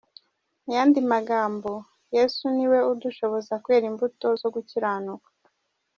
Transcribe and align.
Mu 0.63 0.71
yandi 0.77 0.99
magambo, 1.13 1.71
Yesu 2.15 2.43
ni 2.55 2.65
we 2.71 2.79
udushoboza 2.91 3.53
kwera 3.63 3.85
imbuto 3.91 4.25
zo 4.41 4.47
gukiranuka. 4.55 5.29